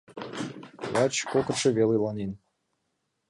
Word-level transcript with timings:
Лач 0.93 1.13
кокытшо 1.31 1.69
вел 1.75 1.89
иланен. 1.97 2.31